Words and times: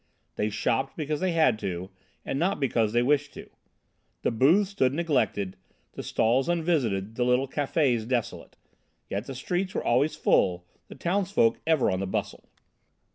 They 0.35 0.49
shopped 0.49 0.97
because 0.97 1.19
they 1.19 1.33
had 1.33 1.59
to, 1.59 1.91
and 2.25 2.39
not 2.39 2.59
because 2.59 2.91
they 2.91 3.03
wished 3.03 3.35
to. 3.35 3.51
The 4.23 4.31
booths 4.31 4.71
stood 4.71 4.95
neglected, 4.95 5.57
the 5.93 6.01
stalls 6.01 6.49
unvisited, 6.49 7.13
the 7.17 7.23
little 7.23 7.47
cafés 7.47 8.07
desolate. 8.07 8.57
Yet 9.11 9.27
the 9.27 9.35
streets 9.35 9.75
were 9.75 9.83
always 9.85 10.15
full, 10.15 10.65
the 10.87 10.95
townsfolk 10.95 11.59
ever 11.67 11.91
on 11.91 11.99
the 11.99 12.07
bustle. 12.07 12.49